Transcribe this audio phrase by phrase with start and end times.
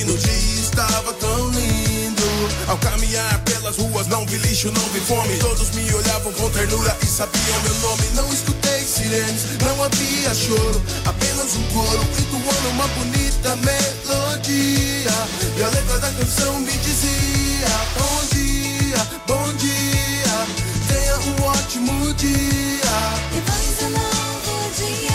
[0.00, 2.22] menino dia estava tão lindo.
[2.68, 5.36] Ao caminhar pelas ruas, não vi lixo, não vi fome.
[5.38, 8.02] Todos me olhavam com ternura e sabiam meu nome.
[8.14, 10.82] Não escutei sirenes, não havia choro.
[11.04, 15.12] Apenas um coro e doando uma bonita melodia.
[15.56, 20.46] E a letra da canção me dizia: Bom dia, bom dia,
[20.88, 22.30] tenha um ótimo dia.
[23.32, 25.09] E mais um novo dia.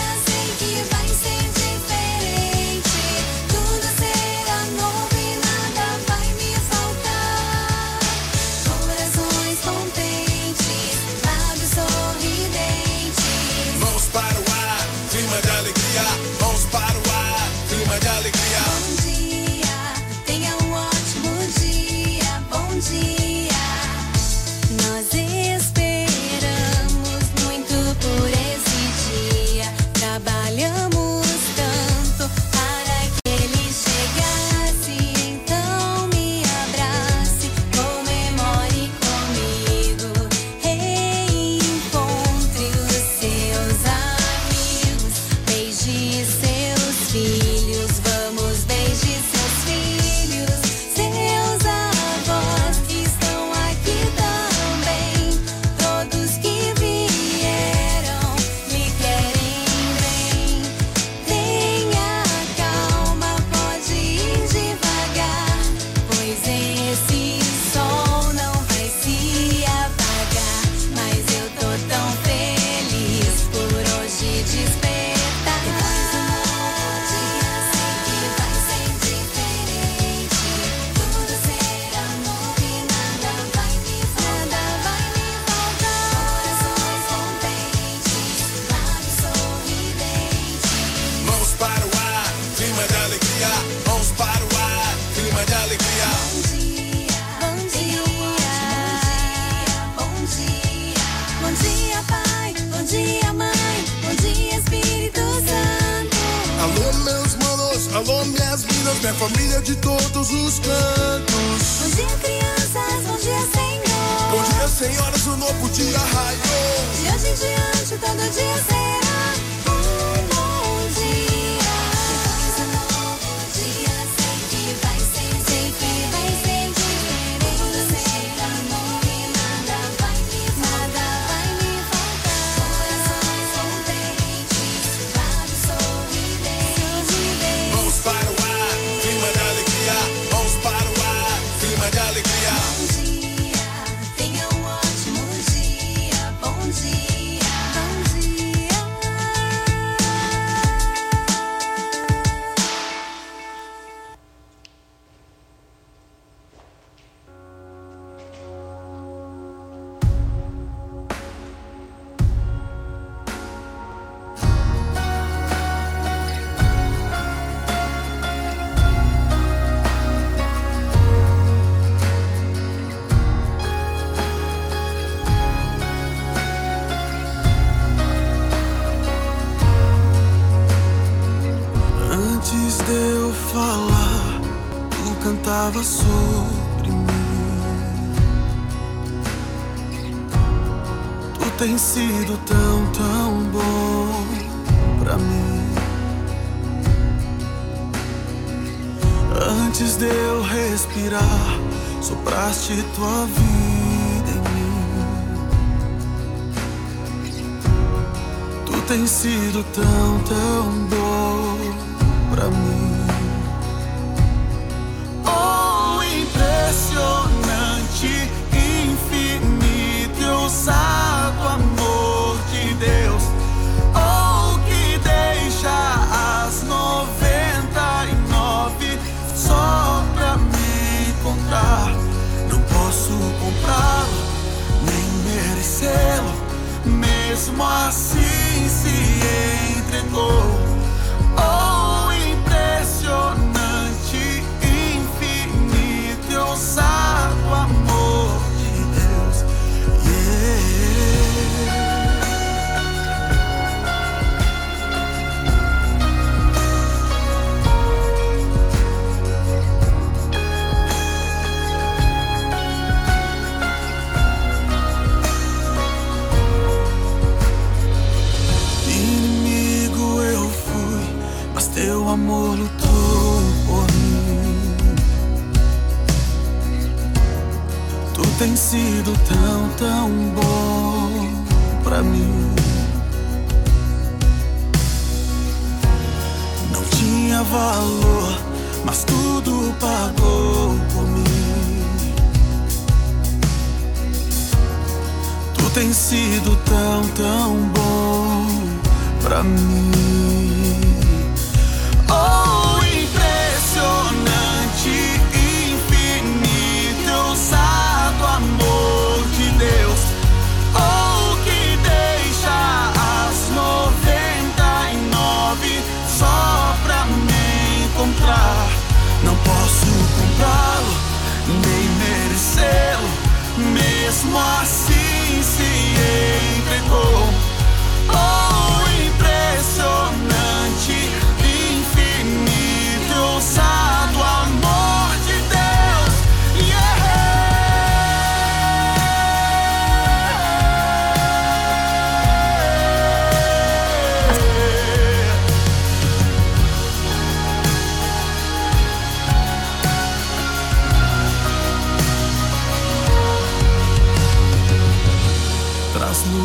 [208.96, 211.05] tem sido tão, tão bom.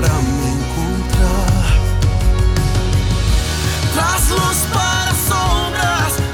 [0.00, 1.80] sabrán encontrar.
[3.94, 6.29] Tras luz para sombras.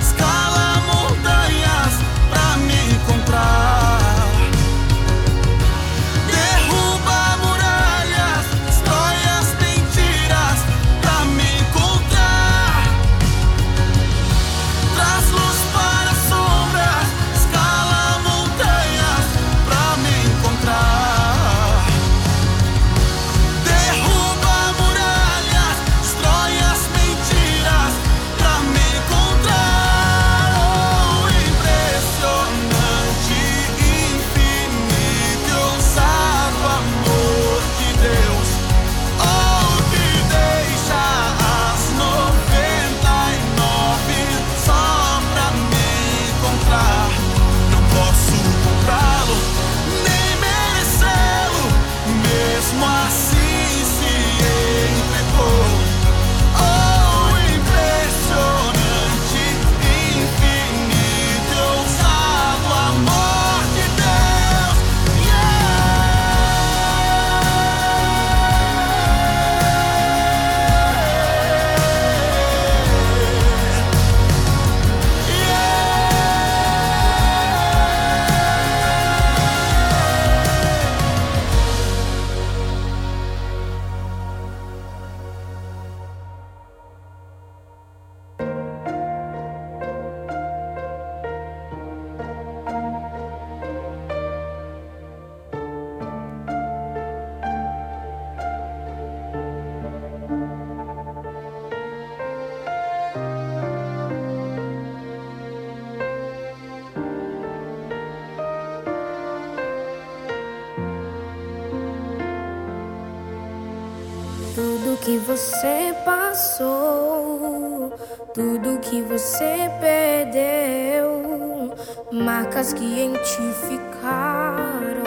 [119.26, 121.74] você perdeu,
[122.12, 125.04] marcas que em ti ficaram,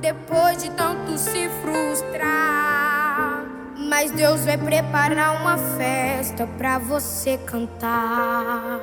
[0.02, 3.46] depois de tanto se frustrar,
[3.78, 8.82] mas Deus vai preparar uma festa para você cantar.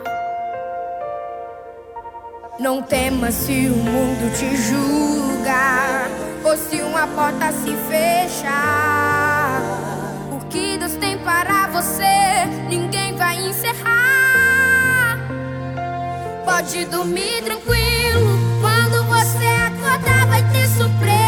[2.59, 9.61] Não tema se o mundo te julgar ou se uma porta se fechar.
[10.31, 15.19] O que Deus tem para você, ninguém vai encerrar.
[16.45, 21.22] Pode dormir tranquilo, quando você acordar, vai ter surpresa.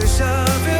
[0.00, 0.24] 最下
[0.64, 0.79] 边。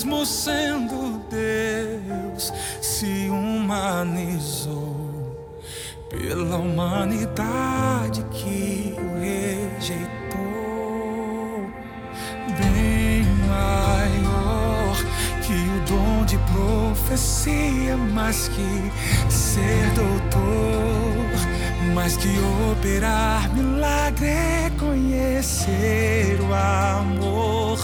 [0.00, 4.96] mesmo sendo Deus, se humanizou
[6.08, 10.00] pela humanidade que o rejeitou.
[12.58, 14.96] Bem maior
[15.42, 18.92] que o dom de profecia, mais que
[19.30, 22.30] ser doutor, mais que
[22.72, 27.78] operar milagre, é conhecer o amor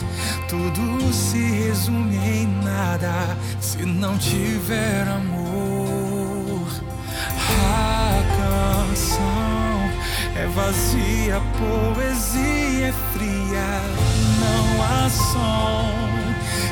[0.48, 6.68] tudo se resume em nada se não tiver amor.
[7.64, 9.90] A canção
[10.36, 13.80] é vazia, poesia é fria.
[14.38, 15.90] Não há som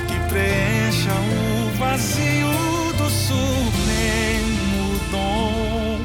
[0.07, 5.99] que preencha o vazio do supremo dom.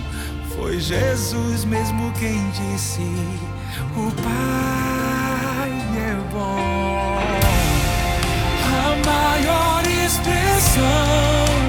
[0.56, 3.04] Foi Jesus mesmo quem disse:
[3.96, 6.89] O Pai é bom
[9.10, 11.69] maior expressão.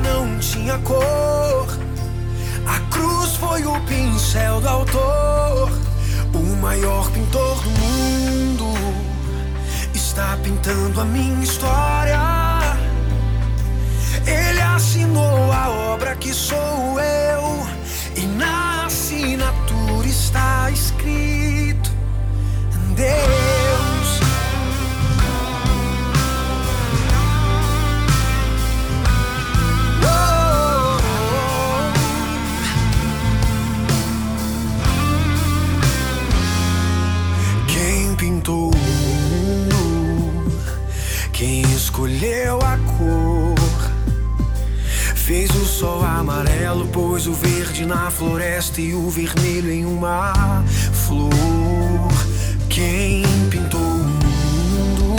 [0.00, 1.66] Não tinha cor.
[2.66, 5.70] A cruz foi o pincel do autor.
[6.34, 8.74] O maior pintor do mundo
[9.94, 12.18] está pintando a minha história.
[14.26, 17.66] Ele assinou a obra que sou eu,
[18.16, 21.90] e na assinatura está escrito:
[22.94, 23.67] Deus.
[46.68, 51.30] Amarelo, pôs o verde na floresta e o vermelho em uma flor.
[52.68, 54.08] Quem pintou o
[54.74, 55.16] mundo?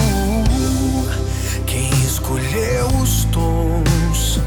[1.65, 4.39] Quem escolheu os tons?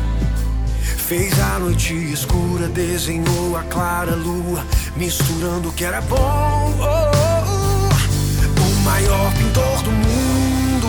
[0.97, 4.65] Fez a noite escura, desenhou a clara lua,
[4.97, 6.75] misturando o que era bom.
[6.79, 7.11] Oh, oh,
[7.49, 8.63] oh.
[8.63, 10.89] O maior pintor do mundo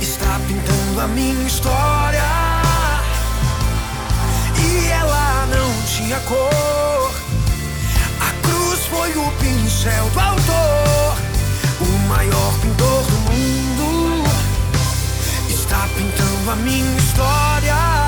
[0.00, 2.47] está pintando a minha história.
[4.80, 7.12] E ela não tinha cor.
[8.20, 11.16] A cruz foi o pincel do autor.
[11.80, 14.24] O maior pintor do mundo
[15.48, 18.07] está pintando a minha história.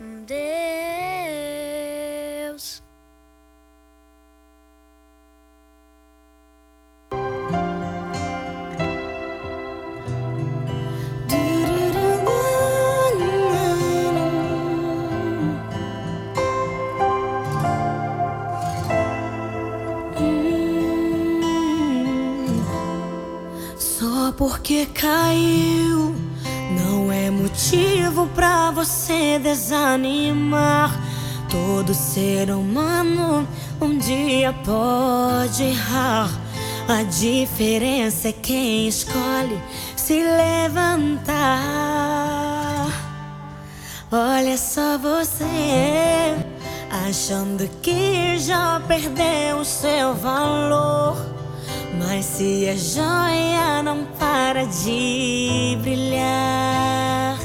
[0.00, 0.34] Deus.
[23.78, 26.14] Só porque caiu
[27.34, 30.98] motivo pra você desanimar.
[31.50, 33.46] Todo ser humano
[33.80, 36.30] um dia pode errar.
[36.88, 39.60] A diferença é quem escolhe
[39.96, 41.34] se levantar.
[44.12, 46.36] Olha só você
[47.08, 51.43] achando que já perdeu o seu valor.
[51.98, 57.38] Mas se a joia não para de brilhar,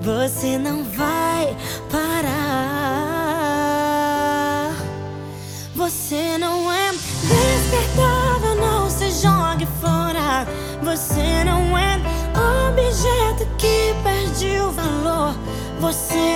[0.00, 1.56] você não vai
[1.90, 2.56] parar.
[5.74, 10.46] Você não é despertável, não se jogue fora.
[10.82, 11.96] Você não é
[12.68, 15.34] objeto que perde o valor.
[15.80, 16.35] Você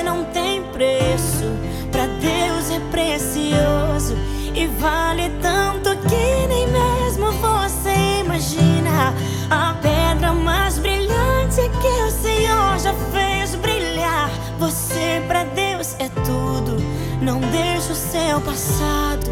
[17.40, 19.30] Não o seu passado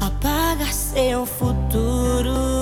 [0.00, 2.60] apagar seu futuro.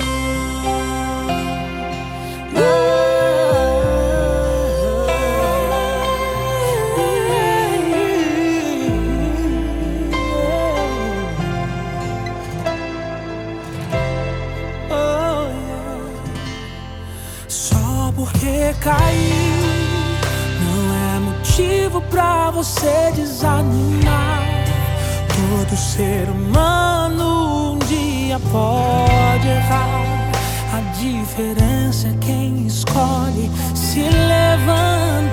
[17.48, 19.64] Só Porque cair
[20.60, 24.33] não é motivo pra você desanimar.
[25.66, 30.30] Todo ser humano um dia pode errar.
[30.74, 35.32] A diferença é quem escolhe se levantar.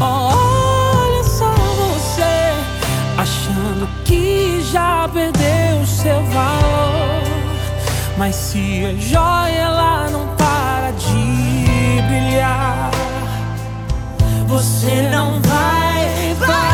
[0.00, 2.52] Oh, olha só você,
[3.16, 7.22] achando que já perdeu seu valor.
[8.18, 12.90] Mas se a joia, ela não para de brilhar.
[14.48, 16.71] Você não vai, vai.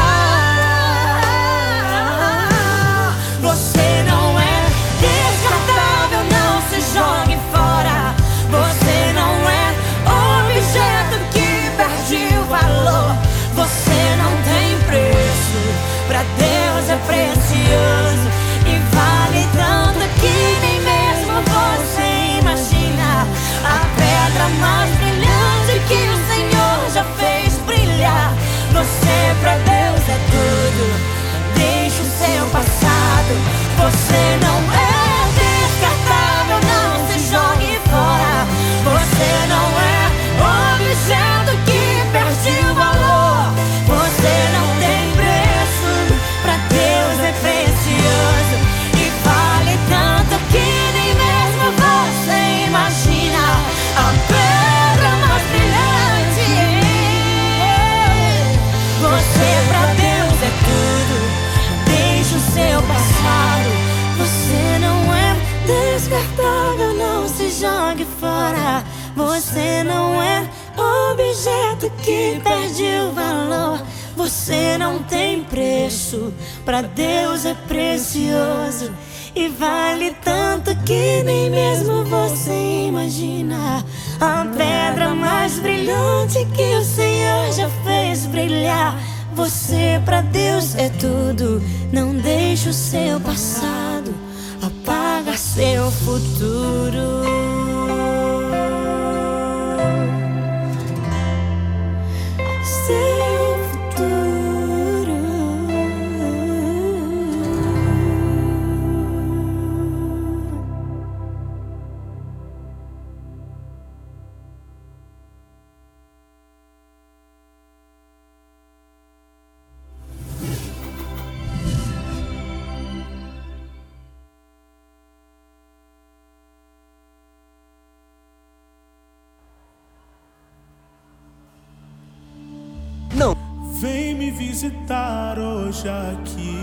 [133.80, 136.58] Vem me visitar hoje aqui.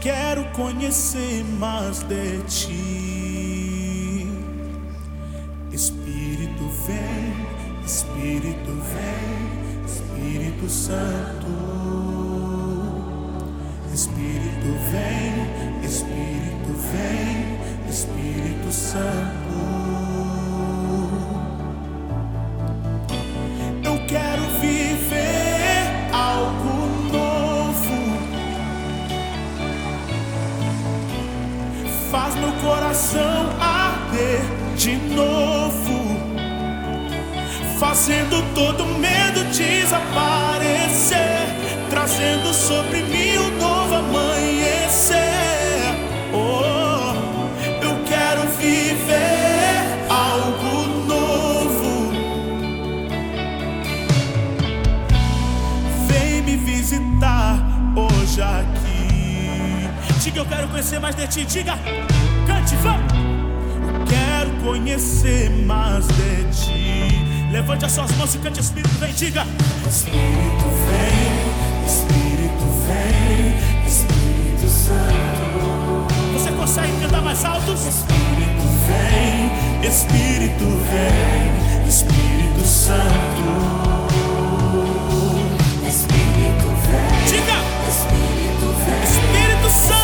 [0.00, 4.28] Quero conhecer mais de ti.
[5.72, 7.34] Espírito vem,
[7.84, 11.48] Espírito vem, Espírito Santo.
[13.92, 17.58] Espírito vem, Espírito vem,
[17.90, 20.03] Espírito Santo.
[38.04, 41.16] fazendo todo medo desaparecer,
[41.88, 45.24] trazendo sobre mim um novo amanhecer.
[46.30, 47.14] Oh,
[47.82, 52.12] eu quero viver algo novo.
[56.06, 57.56] Vem me visitar
[57.96, 59.88] hoje aqui.
[60.20, 61.46] Diga, eu quero conhecer mais de ti.
[61.46, 61.78] Diga,
[62.46, 63.14] cante, vamos.
[63.14, 66.43] Eu quero conhecer mais de ti
[67.54, 69.46] Levante as suas mãos e cante, Espírito vem, diga.
[69.88, 76.12] Espírito vem, Espírito vem, Espírito Santo.
[76.32, 77.72] Você consegue cantar mais alto?
[77.74, 83.04] Espírito vem, Espírito vem, Espírito Santo.
[85.86, 87.24] Espírito vem.
[87.28, 87.58] Diga.
[87.88, 89.02] Espírito vem.
[89.04, 90.03] Espírito Santo.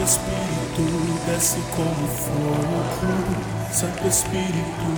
[0.00, 0.82] Santo Espírito
[1.26, 2.80] desce como fogo,
[3.70, 4.88] Santo Espírito,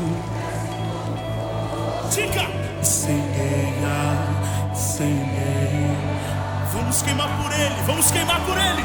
[2.14, 2.46] diga,
[2.78, 4.16] incendeia,
[4.70, 5.96] incendeia.
[6.72, 8.84] Vamos queimar por ele, vamos queimar por ele.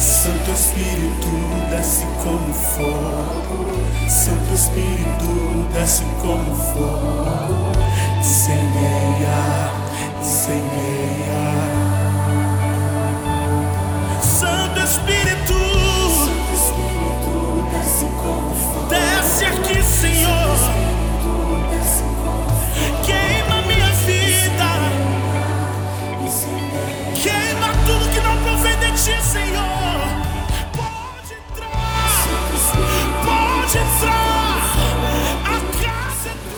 [0.00, 1.28] Santo Espírito
[1.70, 3.66] desce como fogo,
[4.08, 7.72] Santo Espírito desce como fogo,
[8.18, 9.72] incendeia,
[10.22, 11.87] incendeia.
[18.88, 20.56] Desce aqui, Senhor.
[23.04, 24.68] Queima minha vida.
[27.22, 30.00] Queima tudo que não provém de ti, Senhor.
[30.76, 32.10] Pode entrar.
[33.24, 34.38] Pode entrar.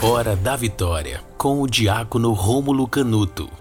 [0.03, 3.60] É Hora da Vitória, com o diácono Rômulo Canuto.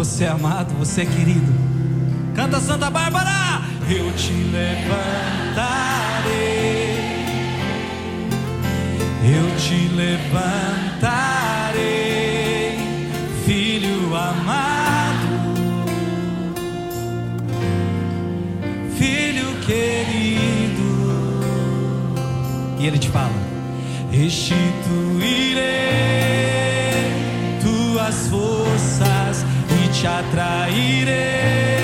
[0.00, 1.52] Você é amado, você é querido.
[2.34, 4.70] Canta Santa Bárbara, eu te levantarei.
[9.22, 10.38] Eu te levantarei,
[13.44, 15.28] filho amado,
[18.96, 21.12] filho querido.
[22.78, 23.34] E ele te fala:
[24.10, 25.60] Restituirei
[27.60, 28.59] tuas forças
[30.00, 31.79] te atrairei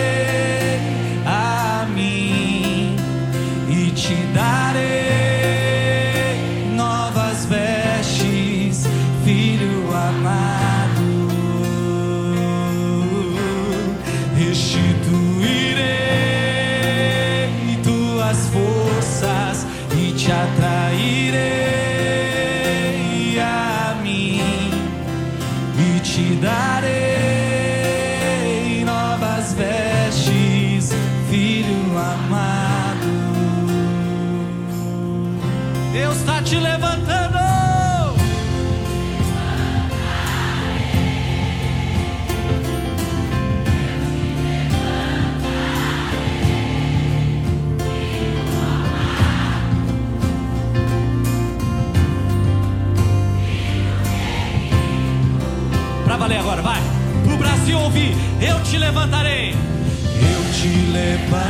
[58.87, 59.51] levantarei.
[59.51, 61.45] Eu te levantarei.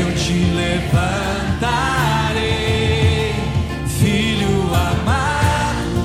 [0.00, 1.64] Eu te levantarei,
[3.98, 6.04] filho amado.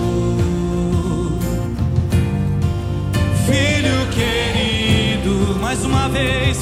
[3.45, 6.57] Filho querido, mais uma vez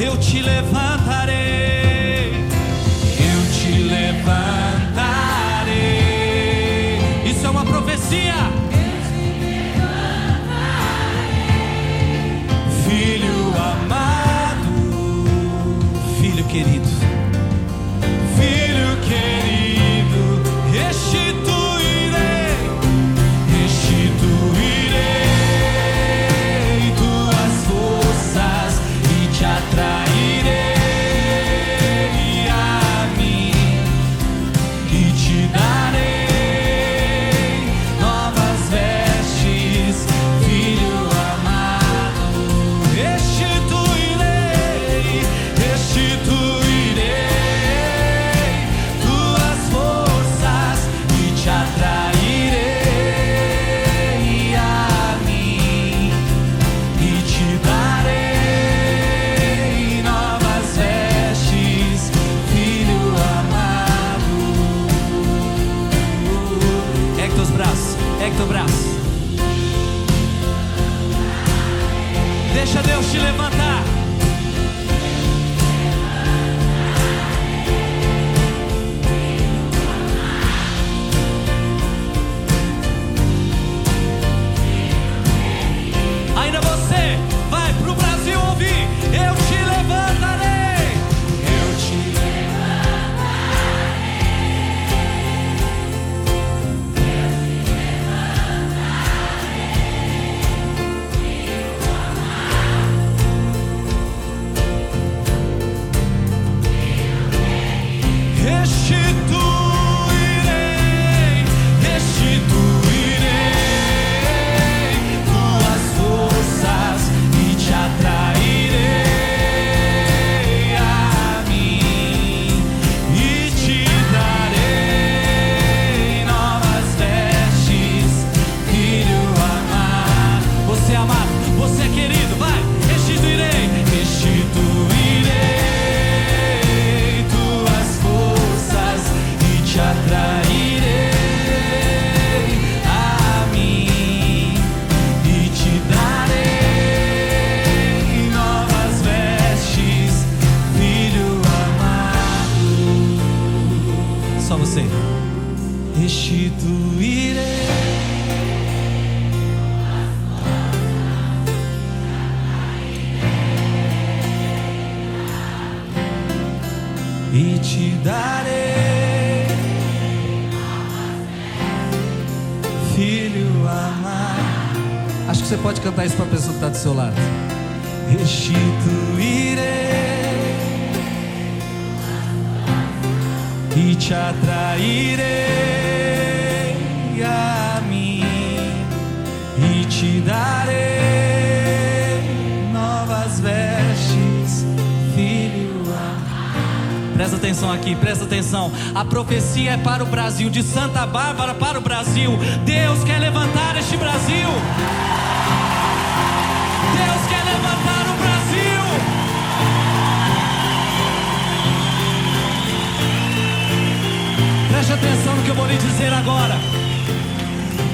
[0.00, 1.75] eu te levantarei.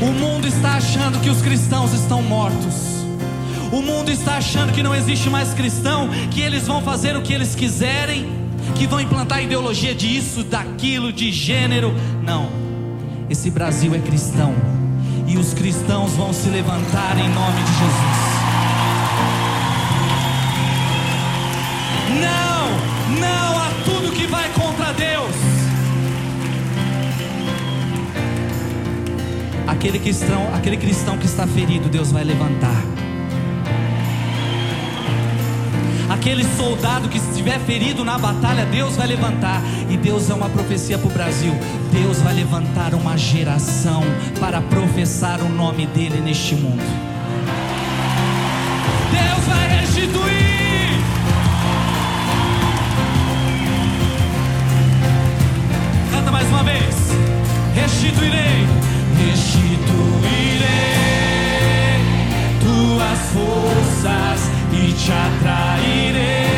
[0.02, 3.04] O mundo está achando que os cristãos estão mortos.
[3.70, 7.32] O mundo está achando que não existe mais cristão, que eles vão fazer o que
[7.32, 8.26] eles quiserem,
[8.74, 11.94] que vão implantar ideologia de isso, daquilo, de gênero.
[12.20, 12.48] Não.
[13.30, 14.52] Esse Brasil é cristão.
[15.28, 18.11] E os cristãos vão se levantar em nome de Jesus.
[29.82, 32.84] aquele cristão, aquele cristão que está ferido, Deus vai levantar.
[36.08, 39.60] Aquele soldado que estiver ferido na batalha, Deus vai levantar.
[39.90, 41.52] E Deus é uma profecia para o Brasil.
[41.90, 44.04] Deus vai levantar uma geração
[44.38, 46.84] para professar o nome dele neste mundo.
[49.10, 51.00] Deus vai restituir.
[56.12, 56.94] Canta mais uma vez.
[57.74, 58.91] Restituirei
[63.32, 66.51] forças e te atrairei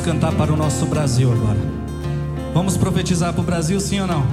[0.00, 1.58] cantar para o nosso Brasil agora.
[2.52, 4.26] Vamos profetizar para o Brasil, sim ou não?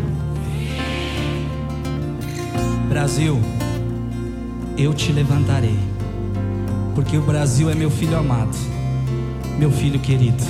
[2.89, 3.39] Brasil,
[4.77, 5.77] eu te levantarei,
[6.95, 8.57] porque o Brasil é meu filho amado,
[9.57, 10.43] meu filho querido.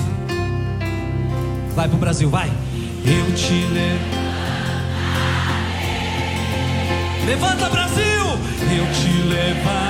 [1.76, 2.50] Vai pro Brasil, vai.
[3.06, 4.18] Eu te levantarei.
[7.28, 8.24] Levanta Brasil,
[8.72, 9.87] eu te levantarei,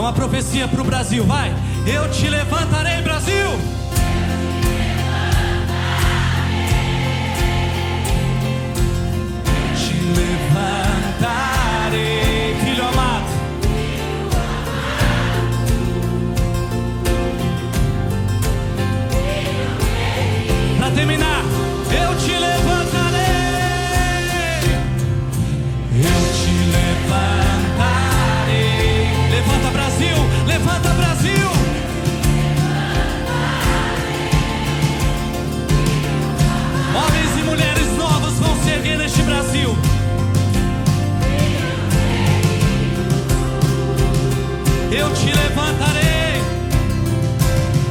[0.00, 1.54] É uma profecia para o Brasil, vai.
[1.86, 3.34] Eu te levantarei, Brasil.
[9.76, 9.92] Te
[11.18, 13.26] levantarei, filho amado.
[20.78, 21.44] Para terminar,
[21.92, 22.79] eu te levantarei.
[44.92, 46.40] Eu te levantarei.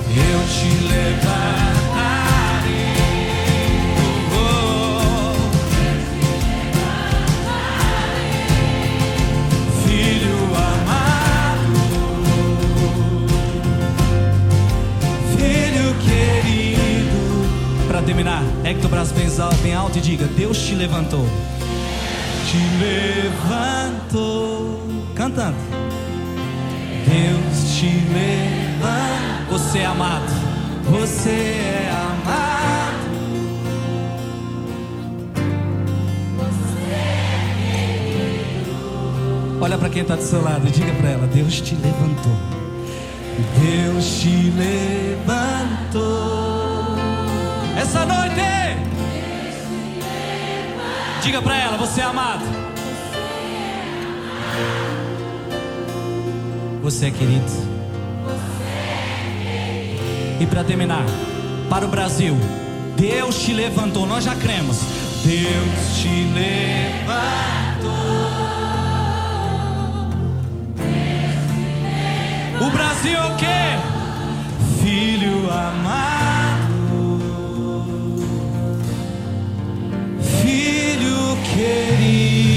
[0.10, 1.80] Eu te levantarei.
[4.36, 4.38] Oh,
[5.16, 5.38] oh.
[9.88, 11.80] Filho amado,
[15.38, 17.22] filho querido.
[17.88, 18.43] Para terminar,
[18.89, 21.26] braço bem alto, bem alto e diga: Deus te levantou.
[22.45, 24.80] Te levantou.
[25.16, 25.79] Cantando.
[27.10, 29.45] Deus te levanta.
[29.49, 30.32] Você é amado.
[30.91, 32.60] Você é amado.
[39.60, 42.38] Olha para quem está do seu lado e diga para ela: Deus te levantou.
[43.60, 46.05] Deus te levantou.
[47.76, 48.30] Essa noite.
[51.24, 52.59] Diga para ela: Você é amado.
[56.90, 57.46] Você é querido.
[60.40, 61.06] E para terminar,
[61.70, 62.36] para o Brasil,
[62.98, 64.80] Deus te levantou, nós já cremos.
[65.24, 67.94] Deus te levantou.
[72.60, 73.78] O Brasil é o quê?
[74.82, 77.20] Filho amado,
[80.42, 82.49] filho querido.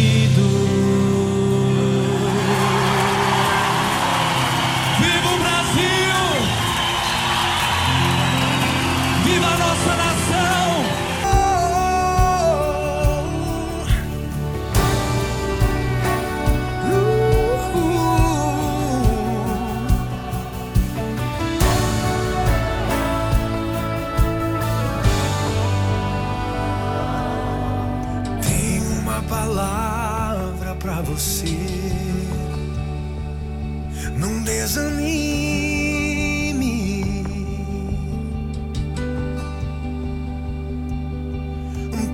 [34.17, 36.03] Não desanime.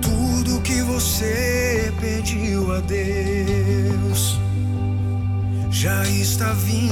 [0.01, 4.39] Tudo que você pediu a Deus
[5.69, 6.89] já está vindo.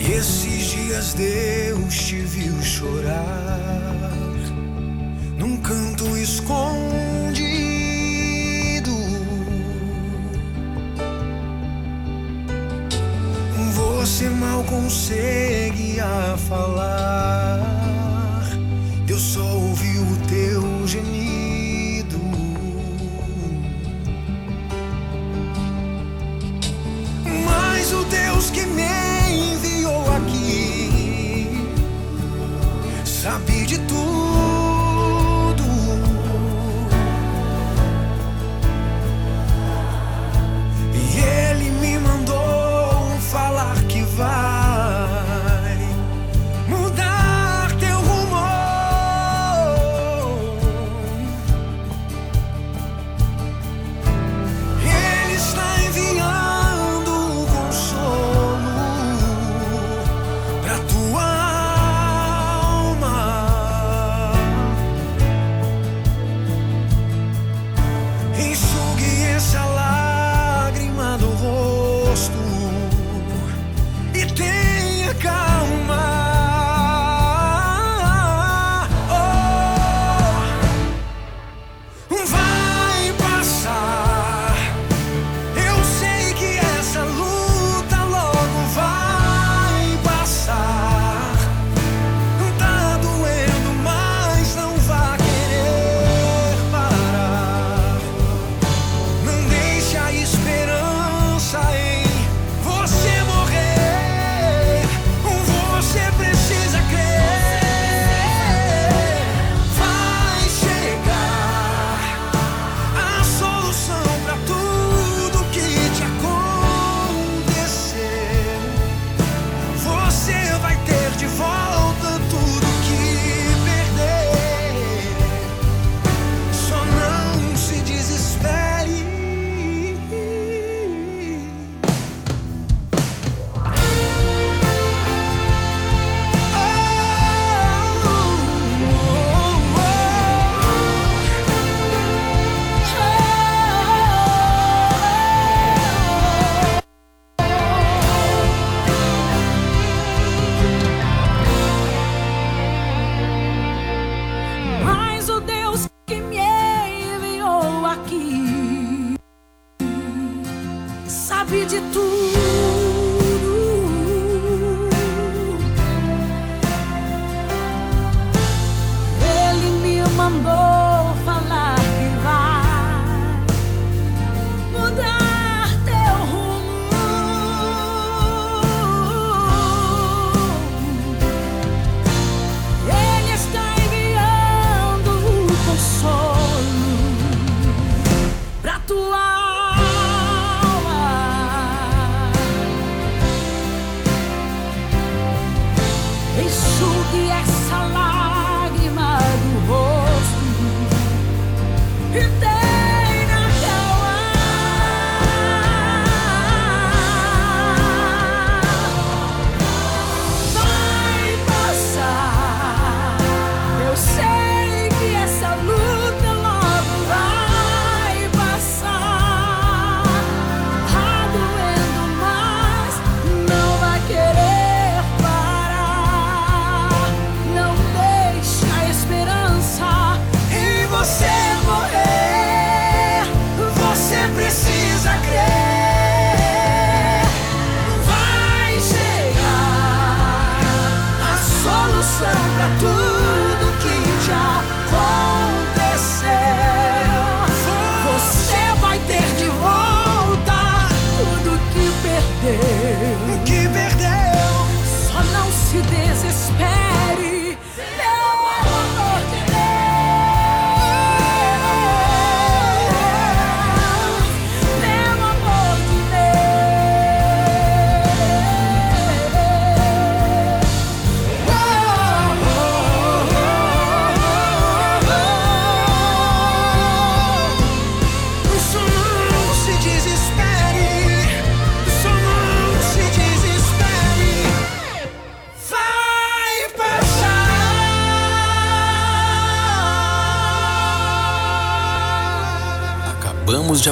[0.00, 2.20] Esses dias Deus te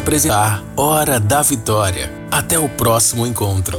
[0.06, 2.08] apresentar Hora da Vitória.
[2.30, 3.74] Até o próximo encontro.